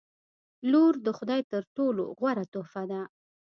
•لور 0.71 0.93
د 1.05 1.07
خدای 1.17 1.41
تر 1.51 1.63
ټولو 1.75 2.03
غوره 2.17 2.45
تحفه 2.53 2.83
ده. 2.91 3.01